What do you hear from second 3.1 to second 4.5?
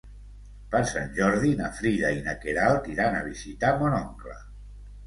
a visitar mon oncle.